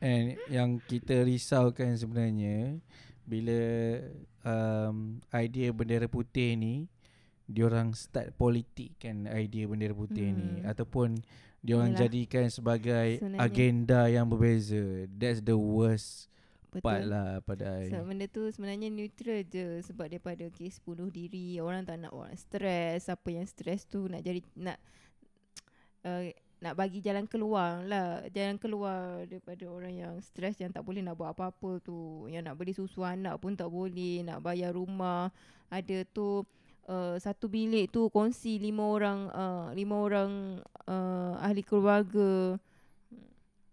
And 0.00 0.36
yang 0.52 0.80
kita 0.84 1.24
risaukan 1.24 1.96
sebenarnya 1.96 2.80
bila 3.26 3.60
um, 4.44 5.18
idea 5.32 5.72
bendera 5.72 6.06
putih 6.06 6.54
ni 6.54 6.86
diorang 7.46 7.94
start 7.94 8.34
politik 8.34 8.98
kan 8.98 9.30
idea 9.30 9.70
bendera 9.70 9.94
putih 9.94 10.34
hmm. 10.34 10.38
ni 10.38 10.50
ataupun 10.66 11.22
diorang 11.62 11.94
Yalah. 11.94 12.02
jadikan 12.06 12.46
sebagai 12.50 13.18
Sebenarnya. 13.18 13.40
agenda 13.42 14.00
yang 14.06 14.26
berbeza. 14.30 15.10
That's 15.10 15.42
the 15.42 15.58
worst 15.58 16.30
part 16.84 17.08
lah 17.08 17.40
pada 17.40 17.80
I. 17.80 17.88
So, 17.88 18.04
benda 18.04 18.26
tu 18.28 18.44
sebenarnya 18.52 18.92
neutral 18.92 19.40
je 19.48 19.80
sebab 19.80 20.12
daripada 20.12 20.44
kes 20.52 20.82
bunuh 20.84 21.08
diri 21.08 21.56
orang 21.58 21.88
tak 21.88 22.04
nak 22.04 22.12
orang 22.12 22.36
stres 22.36 23.08
siapa 23.08 23.28
yang 23.32 23.46
stres 23.48 23.88
tu 23.88 24.04
nak 24.12 24.20
jadi 24.20 24.44
nak 24.60 24.76
uh, 26.04 26.28
nak 26.56 26.74
bagi 26.76 27.04
jalan 27.04 27.28
keluar 27.28 27.84
lah 27.84 28.24
jalan 28.32 28.56
keluar 28.56 29.24
daripada 29.28 29.64
orang 29.68 29.92
yang 29.92 30.14
stres 30.24 30.56
yang 30.60 30.72
tak 30.72 30.84
boleh 30.84 31.04
nak 31.04 31.16
buat 31.16 31.36
apa-apa 31.36 31.80
tu 31.84 32.28
yang 32.32 32.48
nak 32.48 32.56
beli 32.56 32.72
susu 32.72 33.04
anak 33.04 33.36
pun 33.40 33.56
tak 33.56 33.68
boleh 33.68 34.24
nak 34.24 34.40
bayar 34.40 34.72
rumah 34.72 35.28
ada 35.68 36.04
tu 36.08 36.44
uh, 36.88 37.16
satu 37.18 37.50
bilik 37.50 37.90
tu 37.90 38.08
kongsi 38.10 38.58
lima 38.58 38.86
orang 38.86 39.20
uh, 39.30 39.68
lima 39.74 39.96
orang 39.98 40.32
uh, 40.86 41.34
ahli 41.42 41.62
keluarga. 41.62 42.58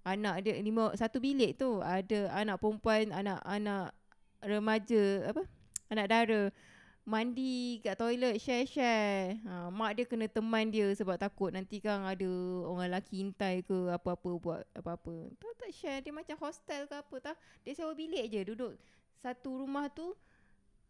Anak 0.03 0.43
dia 0.43 0.59
lima 0.59 0.91
satu 0.99 1.23
bilik 1.23 1.55
tu 1.55 1.79
ada 1.79 2.27
anak 2.35 2.59
perempuan 2.59 3.15
anak 3.15 3.39
anak 3.47 3.95
remaja 4.43 5.31
apa? 5.31 5.43
Anak 5.87 6.07
dara. 6.11 6.43
Mandi 7.03 7.83
kat 7.83 7.99
toilet 7.99 8.39
share-share 8.39 9.35
ha, 9.43 9.67
mak 9.67 9.91
dia 9.91 10.07
kena 10.07 10.23
teman 10.31 10.71
dia 10.71 10.87
sebab 10.95 11.19
takut 11.19 11.51
nanti 11.51 11.83
kan 11.83 12.07
ada 12.07 12.31
orang 12.63 12.87
lelaki 12.87 13.19
intai 13.19 13.59
ke 13.59 13.91
apa-apa 13.91 14.29
buat 14.39 14.63
apa-apa. 14.71 15.35
Tahu 15.35 15.53
tak 15.59 15.75
share. 15.75 15.99
Dia 15.99 16.15
macam 16.15 16.39
hostel 16.39 16.87
ke 16.87 16.95
apa 16.95 17.15
tau. 17.19 17.35
Dia 17.67 17.75
sewa 17.75 17.91
bilik 17.91 18.31
je. 18.31 18.39
Duduk 18.47 18.79
satu 19.19 19.67
rumah 19.67 19.91
tu 19.91 20.15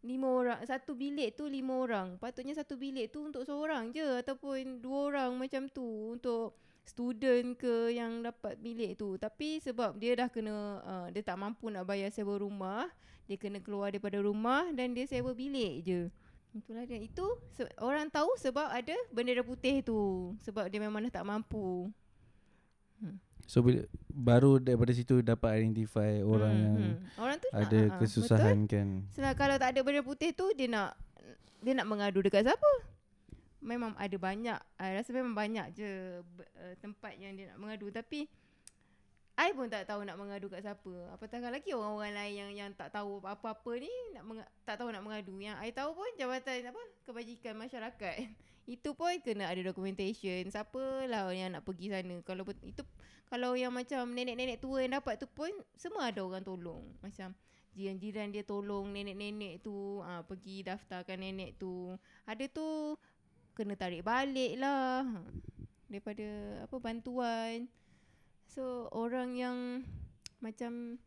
lima 0.03 0.27
orang 0.27 0.59
satu 0.67 0.93
bilik 0.93 1.33
tu 1.39 1.47
lima 1.47 1.79
orang. 1.79 2.19
Patutnya 2.19 2.53
satu 2.53 2.75
bilik 2.75 3.09
tu 3.09 3.23
untuk 3.23 3.47
seorang 3.47 3.95
je 3.95 4.03
ataupun 4.19 4.83
dua 4.83 5.09
orang 5.09 5.31
macam 5.39 5.71
tu 5.71 6.11
untuk 6.11 6.59
student 6.83 7.55
ke 7.55 7.95
yang 7.95 8.19
dapat 8.19 8.59
bilik 8.59 8.99
tu. 8.99 9.15
Tapi 9.15 9.63
sebab 9.63 9.95
dia 9.95 10.19
dah 10.19 10.27
kena 10.27 10.55
uh, 10.83 11.07
dia 11.07 11.23
tak 11.23 11.39
mampu 11.39 11.71
nak 11.71 11.87
bayar 11.87 12.11
sewa 12.11 12.35
rumah 12.35 12.91
dia 13.23 13.39
kena 13.39 13.63
keluar 13.63 13.87
daripada 13.87 14.19
rumah 14.19 14.67
dan 14.75 14.91
dia 14.91 15.07
sewa 15.07 15.31
bilik 15.31 15.87
je. 15.87 16.01
Itulah 16.53 16.83
dia. 16.83 16.99
Itu 16.99 17.39
se- 17.55 17.71
orang 17.79 18.11
tahu 18.11 18.35
sebab 18.35 18.67
ada 18.67 18.93
bendera 19.09 19.41
putih 19.41 19.79
tu 19.81 20.35
sebab 20.43 20.67
dia 20.67 20.83
memang 20.83 21.07
dah 21.07 21.23
tak 21.23 21.25
mampu 21.25 21.87
So 23.43 23.59
bila, 23.61 23.83
baru 24.09 24.57
daripada 24.57 24.91
situ 24.95 25.19
dapat 25.19 25.61
identify 25.61 26.23
orang 26.23 26.53
Hmm, 26.53 26.63
yang 26.63 26.75
hmm. 26.79 26.95
orang 27.19 27.37
tu 27.37 27.47
nak, 27.51 27.59
ada 27.67 27.79
ah, 27.79 27.85
ah, 27.85 27.97
kesusahan 27.99 28.57
betul? 28.63 28.71
kan. 28.71 28.87
Sebab 29.13 29.33
kalau 29.35 29.55
tak 29.59 29.69
ada 29.75 29.79
bendera 29.83 30.03
putih 30.03 30.31
tu 30.31 30.47
dia 30.55 30.67
nak 30.71 30.95
dia 31.63 31.73
nak 31.75 31.87
mengadu 31.87 32.19
dekat 32.19 32.43
siapa? 32.43 32.71
Memang 33.63 33.95
ada 33.95 34.15
banyak. 34.19 34.59
I 34.79 34.99
rasa 34.99 35.15
memang 35.15 35.31
banyak 35.31 35.71
je 35.71 36.19
uh, 36.19 36.73
tempat 36.83 37.15
yang 37.15 37.39
dia 37.39 37.55
nak 37.55 37.59
mengadu 37.63 37.87
tapi 37.87 38.27
I 39.33 39.49
pun 39.49 39.65
tak 39.65 39.89
tahu 39.89 40.05
nak 40.05 40.13
mengadu 40.21 40.45
kat 40.45 40.61
siapa. 40.61 40.93
Apatah 41.09 41.41
lagi 41.49 41.73
orang-orang 41.73 42.13
lain 42.13 42.33
yang 42.37 42.51
yang 42.53 42.69
tak 42.77 42.93
tahu 42.93 43.17
apa-apa 43.25 43.71
ni 43.81 43.89
nak 44.13 44.45
tak 44.61 44.77
tahu 44.77 44.93
nak 44.93 45.01
mengadu. 45.01 45.33
Yang 45.41 45.57
I 45.57 45.73
tahu 45.73 45.97
pun 45.97 46.05
jabatan 46.21 46.69
apa 46.69 46.81
kebajikan 47.09 47.57
masyarakat. 47.57 48.29
Itu 48.77 48.93
pun 48.93 49.09
kena 49.25 49.49
ada 49.49 49.59
documentation. 49.65 50.53
Siapalah 50.53 51.33
yang 51.33 51.57
nak 51.57 51.65
pergi 51.65 51.89
sana. 51.89 52.21
Kalau 52.21 52.45
itu 52.63 52.85
kalau 53.27 53.57
yang 53.57 53.73
macam 53.73 54.07
nenek-nenek 54.13 54.61
tua 54.61 54.85
yang 54.85 55.01
dapat 55.01 55.19
tu 55.19 55.27
pun 55.27 55.49
semua 55.75 56.13
ada 56.13 56.21
orang 56.21 56.45
tolong. 56.45 56.85
Macam 57.01 57.33
jiran-jiran 57.73 58.29
dia 58.29 58.45
tolong 58.45 58.93
nenek-nenek 58.93 59.65
tu 59.65 59.99
ah 60.05 60.21
pergi 60.23 60.61
daftarkan 60.61 61.17
nenek 61.17 61.57
tu. 61.57 61.91
Ada 62.29 62.45
tu 62.53 62.95
kena 63.57 63.73
tarik 63.73 64.05
balik 64.05 64.61
lah. 64.61 65.03
Ha, 65.03 65.19
Daripada 65.89 66.27
apa 66.69 66.75
bantuan. 66.77 67.67
So 68.53 68.85
orang 68.93 69.33
yang 69.33 69.81
macam 70.37 71.01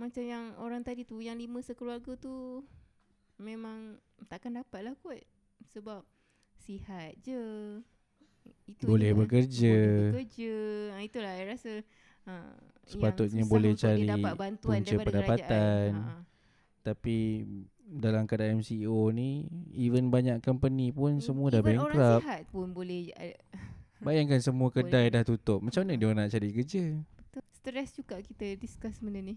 macam 0.00 0.24
yang 0.24 0.56
orang 0.56 0.80
tadi 0.80 1.04
tu 1.04 1.20
yang 1.20 1.36
lima 1.36 1.60
sekeluarga 1.60 2.16
tu 2.16 2.64
memang 3.36 4.00
takkan 4.32 4.56
dapat 4.56 4.88
lah 4.88 4.94
kot 5.04 5.20
sebab 5.68 6.00
sihat 6.56 7.12
je. 7.20 7.44
itu 8.64 8.88
Boleh 8.88 9.12
lah. 9.12 9.20
bekerja. 9.20 9.76
Boleh 9.76 10.24
bekerja. 10.24 10.56
Ha, 10.96 11.04
itulah 11.04 11.32
saya 11.36 11.44
rasa 11.52 11.72
ha, 12.24 12.34
Sepatutnya 12.88 13.44
yang 13.44 13.50
boleh 13.52 13.72
cari 13.76 14.08
dapat 14.08 14.34
bantuan 14.40 14.80
punca 14.80 14.96
pendapatan. 15.04 15.88
Ha. 15.92 16.14
Tapi 16.88 17.44
dalam 17.84 18.24
keadaan 18.24 18.64
MCO 18.64 19.12
ni 19.12 19.44
even 19.76 20.08
banyak 20.08 20.40
company 20.40 20.88
pun 20.88 21.20
semua 21.20 21.52
dah 21.52 21.60
Even 21.60 21.84
orang 21.84 21.92
bankrupt. 21.92 22.24
sihat 22.24 22.42
pun 22.48 22.72
boleh 22.72 23.12
uh, 23.12 23.36
Bayangkan 23.98 24.38
semua 24.38 24.70
kedai 24.70 25.10
Boleh. 25.10 25.14
dah 25.14 25.22
tutup. 25.26 25.58
Macam 25.58 25.82
mana 25.82 25.98
dia 25.98 26.08
nak 26.14 26.30
cari 26.30 26.48
kerja? 26.54 26.84
Stres 27.50 27.90
juga 27.98 28.22
kita 28.22 28.54
discuss 28.54 29.02
benda 29.02 29.18
ni. 29.18 29.36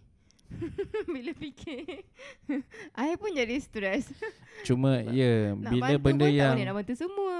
Bila 1.13 1.31
fikir. 1.33 2.05
I 2.99 3.17
pun 3.17 3.33
jadi 3.33 3.57
stres. 3.57 4.11
Cuma 4.67 5.01
ya 5.01 5.11
yeah, 5.11 5.41
Nak 5.55 5.71
bila 5.71 5.93
benda 5.97 6.27
yang 6.27 6.53
tak 6.53 6.59
boleh 6.59 6.67
nak 6.67 6.77
bantu 6.77 6.93
semua. 6.93 7.37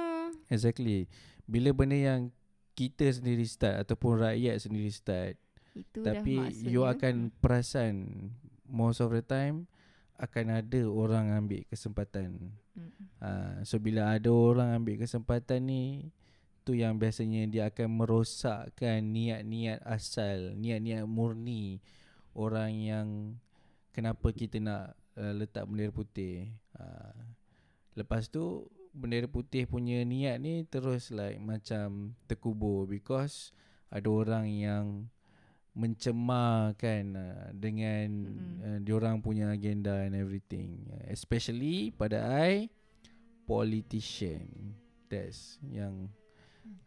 exactly. 0.47 0.99
Bila 1.45 1.69
benda 1.75 1.97
yang 1.99 2.21
kita 2.73 3.05
sendiri 3.11 3.43
start 3.45 3.83
ataupun 3.83 4.23
rakyat 4.23 4.63
sendiri 4.63 4.89
start 4.89 5.35
Itu 5.75 6.01
tapi 6.01 6.39
dah 6.39 6.47
maksudnya. 6.47 6.71
you 6.71 6.81
akan 6.87 7.29
perasan 7.43 7.95
most 8.63 9.03
of 9.03 9.11
the 9.11 9.21
time 9.21 9.67
akan 10.15 10.61
ada 10.61 10.81
orang 10.87 11.33
ambil 11.33 11.65
kesempatan. 11.67 12.53
Mm. 12.77 12.91
Ha, 13.19 13.29
so 13.65 13.81
bila 13.81 14.13
ada 14.13 14.29
orang 14.29 14.77
ambil 14.77 15.01
kesempatan 15.01 15.65
ni 15.65 16.13
tu 16.61 16.77
yang 16.77 16.97
biasanya 16.97 17.49
dia 17.49 17.63
akan 17.69 18.01
merosakkan 18.01 19.01
niat-niat 19.01 19.81
asal, 19.83 20.53
niat-niat 20.55 21.05
murni 21.09 21.81
orang 22.37 22.71
yang 22.71 23.07
kenapa 23.91 24.31
kita 24.31 24.61
nak 24.61 24.95
uh, 25.17 25.33
letak 25.35 25.67
bendera 25.67 25.91
putih. 25.91 26.47
Ha, 26.77 27.11
lepas 27.97 28.31
tu 28.31 28.67
bendera 28.91 29.27
putih 29.27 29.67
punya 29.67 30.03
niat 30.03 30.39
ni 30.39 30.67
terus 30.67 31.11
like 31.15 31.39
macam 31.39 32.11
terkubur 32.27 32.87
because 32.87 33.55
ada 33.87 34.07
orang 34.07 34.47
yang 34.51 34.85
mencemarkan 35.71 37.15
uh, 37.15 37.47
dengan 37.55 38.07
uh, 38.59 38.79
diorang 38.83 39.23
punya 39.23 39.51
agenda 39.55 40.03
and 40.03 40.15
everything. 40.15 40.83
Uh, 40.91 41.11
especially 41.11 41.95
pada 41.95 42.27
I 42.27 42.67
politician. 43.47 44.75
That's 45.11 45.59
yang 45.67 46.07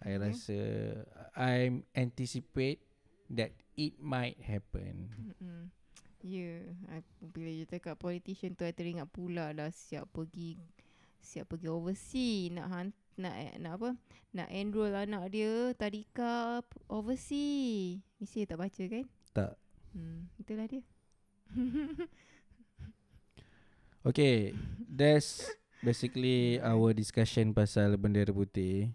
I 0.04 0.16
Okay. 0.16 0.18
rasa 0.20 0.58
I 1.34 1.82
anticipate 1.96 2.80
that 3.32 3.50
it 3.74 3.98
might 3.98 4.38
happen 4.42 5.10
Mm-mm. 5.18 5.70
Ya, 6.24 6.64
yeah. 6.64 7.04
bila 7.20 7.52
you 7.52 7.68
cakap 7.68 8.00
politician 8.00 8.56
tu 8.56 8.64
I 8.64 8.72
teringat 8.72 9.12
pula 9.12 9.52
dah 9.52 9.68
siap 9.68 10.08
pergi 10.08 10.56
siap 11.20 11.52
pergi 11.52 11.68
overseas 11.68 12.48
nak 12.56 12.66
han, 12.72 12.86
nak 13.20 13.34
nak 13.60 13.72
apa? 13.76 13.90
Nak 14.32 14.48
enroll 14.48 14.96
anak 14.96 15.28
dia 15.36 15.76
tadika 15.76 16.64
overseas. 16.88 18.00
Mesti 18.20 18.48
tak 18.48 18.56
baca 18.56 18.82
kan? 18.88 19.04
tak 19.36 19.52
Hmm, 19.92 20.32
itulah 20.40 20.64
dia. 20.64 20.80
Okay, 24.04 24.52
that's 24.84 25.48
basically 25.80 26.60
our 26.60 26.92
discussion 26.92 27.56
pasal 27.56 27.96
bendera 27.96 28.36
putih. 28.36 28.92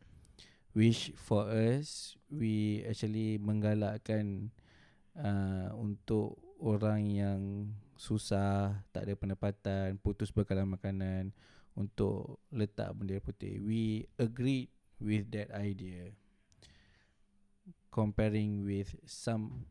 Which 0.78 1.12
for 1.18 1.50
us, 1.50 2.14
we 2.30 2.86
actually 2.86 3.42
menggalakkan 3.42 4.54
uh, 5.18 5.74
untuk 5.74 6.38
orang 6.62 7.10
yang 7.10 7.42
susah, 7.98 8.80
tak 8.94 9.10
ada 9.10 9.18
pendapatan, 9.18 9.98
putus 10.00 10.30
bekalan 10.30 10.70
makanan 10.70 11.34
untuk 11.74 12.38
letak 12.54 12.94
bendera 12.96 13.20
putih. 13.20 13.60
We 13.60 14.08
agreed 14.20 14.70
with 15.02 15.32
that 15.34 15.52
idea. 15.56 16.14
Comparing 17.90 18.62
with 18.64 18.94
some 19.10 19.66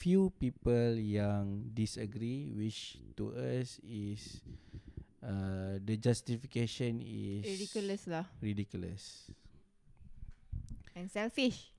few 0.00 0.32
people 0.40 0.96
yang 0.96 1.68
disagree 1.76 2.48
which 2.56 2.96
to 3.20 3.36
us 3.36 3.76
is 3.84 4.40
uh, 5.20 5.76
the 5.84 6.00
justification 6.00 7.04
is 7.04 7.44
Ridiculous 7.44 8.08
lah. 8.08 8.24
ridiculous. 8.40 9.28
And 11.00 11.08
selfish. 11.08 11.72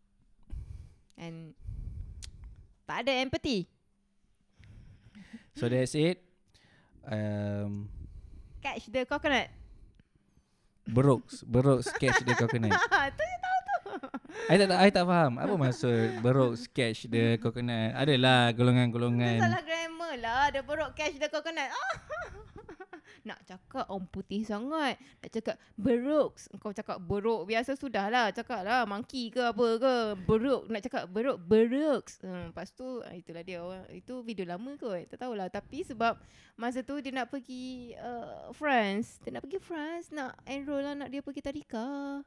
And 1.14 1.54
tak 2.90 3.06
ada 3.06 3.22
empathy. 3.22 3.70
So 5.54 5.70
that's 5.70 5.94
it. 5.94 6.18
Um, 7.06 7.86
Catch 8.60 8.90
the 8.90 9.06
coconut. 9.06 9.54
berooks, 10.90 11.46
berooks 11.46 11.94
catch 11.94 12.26
the 12.26 12.34
coconut. 12.34 12.74
tu 13.18 13.22
je 13.22 13.38
tahu 13.38 13.58
tu. 13.62 13.78
I 14.50 14.58
tak 14.58 14.74
I 14.74 14.90
tak 14.90 15.06
faham 15.06 15.38
apa 15.38 15.54
maksud 15.54 16.18
berooks 16.20 16.66
catch 16.66 17.06
the 17.06 17.38
coconut. 17.38 17.94
Adalah 17.94 18.50
Itu 18.50 18.58
golongan-golongan. 18.58 19.38
salah 19.38 19.62
grammar 19.62 20.14
lah. 20.18 20.50
Dia 20.50 20.66
beruk 20.66 20.98
catch 20.98 21.22
the 21.22 21.30
coconut. 21.30 21.70
Ah. 21.70 21.94
Nak 23.22 23.40
cakap 23.46 23.86
orang 23.86 24.10
putih 24.10 24.42
sangat. 24.42 24.98
Nak 25.22 25.30
cakap 25.30 25.56
beruk. 25.78 26.38
Kau 26.58 26.74
cakap 26.74 26.98
beruk 26.98 27.46
biasa 27.46 27.78
sudah 27.78 28.10
lah. 28.10 28.34
Cakap 28.34 28.66
lah 28.66 28.86
monkey 28.90 29.30
ke 29.30 29.42
apa 29.42 29.68
ke. 29.78 29.96
Beruk. 30.26 30.66
Nak 30.74 30.82
cakap 30.82 31.04
beruk. 31.10 31.38
Beruk. 31.38 32.10
Hmm, 32.26 32.50
lepas 32.50 32.74
tu 32.74 33.02
ah, 33.06 33.14
itulah 33.14 33.46
dia. 33.46 33.62
Orang, 33.62 33.86
itu 33.94 34.26
video 34.26 34.46
lama 34.50 34.74
kot. 34.82 35.06
Tak 35.14 35.22
tahulah. 35.22 35.48
Tapi 35.54 35.86
sebab 35.86 36.18
masa 36.58 36.82
tu 36.82 36.98
dia 36.98 37.14
nak 37.14 37.30
pergi 37.30 37.94
uh, 38.02 38.50
France. 38.58 39.22
Dia 39.22 39.38
nak 39.38 39.46
pergi 39.46 39.60
France. 39.62 40.10
Nak 40.10 40.42
enroll 40.50 40.86
anak 40.86 41.14
dia 41.14 41.22
pergi 41.22 41.42
tadika. 41.46 42.22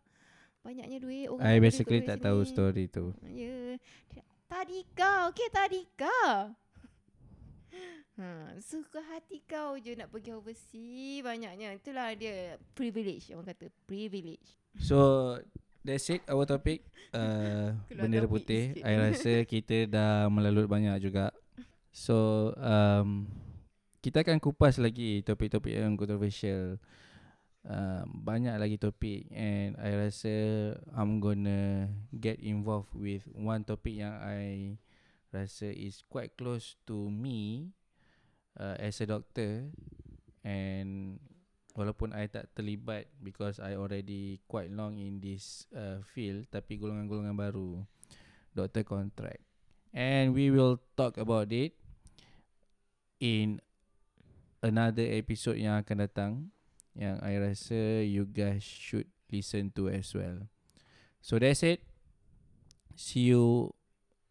Banyaknya 0.62 0.96
duit. 1.02 1.26
Orang 1.28 1.44
I 1.44 1.60
basically 1.60 2.00
tak 2.06 2.22
dari 2.22 2.26
tahu 2.30 2.40
sini. 2.46 2.52
story 2.54 2.84
tu. 2.88 3.04
Ya. 3.26 3.76
Dia- 4.08 4.32
Tadika, 4.44 5.32
okey 5.32 5.48
Tadika. 5.50 6.54
Ha, 8.14 8.54
suka 8.62 9.02
hati 9.10 9.42
kau 9.42 9.74
je 9.74 9.98
nak 9.98 10.06
pergi 10.06 10.38
overseas 10.38 11.26
banyaknya. 11.26 11.74
Itulah 11.74 12.14
dia 12.14 12.54
privilege 12.70 13.34
orang 13.34 13.50
kata 13.50 13.74
privilege. 13.90 14.54
So 14.78 15.34
that's 15.82 16.06
it 16.14 16.22
our 16.30 16.46
topic 16.46 16.86
uh, 17.18 17.74
bendera 17.90 18.30
putih. 18.30 18.70
sikit. 18.78 18.86
I 18.86 18.94
rasa 19.02 19.32
kita 19.50 19.90
dah 19.90 20.30
melalut 20.30 20.70
banyak 20.70 20.94
juga. 21.02 21.34
So 21.90 22.50
um, 22.54 23.26
kita 23.98 24.22
akan 24.22 24.38
kupas 24.38 24.78
lagi 24.78 25.26
topik-topik 25.26 25.74
yang 25.74 25.98
controversial. 25.98 26.78
Uh, 27.64 28.04
banyak 28.06 28.52
lagi 28.60 28.76
topik 28.76 29.24
and 29.32 29.74
I 29.80 29.90
rasa 29.96 30.34
I'm 30.92 31.16
gonna 31.16 31.88
get 32.12 32.36
involved 32.44 32.92
with 32.92 33.24
one 33.32 33.64
topic 33.64 34.04
yang 34.04 34.12
I 34.20 34.76
rasa 35.34 35.74
is 35.74 36.06
quite 36.06 36.38
close 36.38 36.78
to 36.86 37.10
me 37.10 37.74
uh, 38.54 38.78
as 38.78 39.02
a 39.02 39.06
doctor. 39.10 39.66
And 40.46 41.18
walaupun 41.74 42.14
I 42.14 42.30
tak 42.30 42.54
terlibat 42.54 43.10
because 43.18 43.58
I 43.58 43.74
already 43.74 44.38
quite 44.46 44.70
long 44.70 44.96
in 44.96 45.18
this 45.18 45.66
uh, 45.74 45.98
field 46.14 46.46
tapi 46.54 46.78
golongan-golongan 46.78 47.34
baru 47.34 47.82
doctor 48.54 48.86
contract. 48.86 49.42
And 49.94 50.34
we 50.34 50.50
will 50.54 50.78
talk 50.94 51.18
about 51.18 51.50
it 51.50 51.74
in 53.22 53.62
another 54.62 55.06
episode 55.06 55.58
yang 55.58 55.78
akan 55.82 55.96
datang 56.06 56.32
yang 56.94 57.18
I 57.22 57.38
rasa 57.42 58.06
you 58.06 58.26
guys 58.26 58.62
should 58.62 59.10
listen 59.30 59.74
to 59.74 59.90
as 59.90 60.14
well. 60.14 60.46
So 61.18 61.42
that's 61.42 61.66
it. 61.66 61.82
See 62.94 63.34
you 63.34 63.74